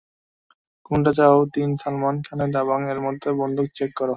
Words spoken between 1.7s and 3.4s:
-সালমান খানের দাবাং এর মতো